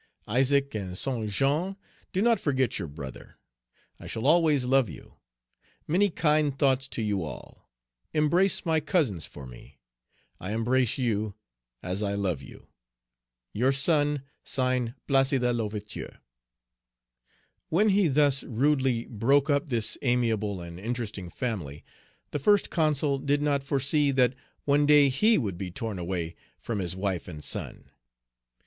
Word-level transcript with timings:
Isaac 0.27 0.73
and 0.73 0.97
Saint 0.97 1.29
Jean, 1.29 1.77
do 2.11 2.23
not 2.23 2.39
forget 2.39 2.79
your 2.79 2.87
brother! 2.87 3.37
I 3.99 4.07
shall 4.07 4.25
always 4.25 4.65
love 4.65 4.89
you. 4.89 5.17
Many 5.87 6.09
kind 6.09 6.57
thoughts 6.57 6.87
to 6.87 7.03
you 7.03 7.21
all; 7.23 7.69
embrace 8.11 8.65
my 8.65 8.79
cousins 8.79 9.27
for 9.27 9.45
me. 9.45 9.77
I 10.39 10.53
embrace 10.55 10.97
you 10.97 11.35
as 11.83 12.01
I 12.01 12.15
love 12.15 12.41
you. 12.41 12.65
"Your 13.53 13.71
son, 13.71 14.23
(Signed) 14.43 14.95
"PLACIDE 15.05 15.43
L'OUVERTURE." 15.53 16.17
When 17.69 17.89
he 17.89 18.07
thus 18.07 18.43
rudely 18.43 19.05
broke 19.05 19.51
up 19.51 19.69
this 19.69 19.99
amiable 20.01 20.61
and 20.61 20.79
interesting 20.79 21.29
family, 21.29 21.83
the 22.31 22.39
First 22.39 22.71
Consul 22.71 23.19
did 23.19 23.43
not 23.43 23.63
foresee 23.63 24.09
that 24.09 24.33
one 24.65 24.87
day 24.87 25.09
he 25.09 25.37
would 25.37 25.59
be 25.59 25.69
torn 25.69 25.99
away 25.99 26.33
from 26.57 26.79
his 26.79 26.95
wife 26.95 27.27
and 27.27 27.43
son. 27.43 27.91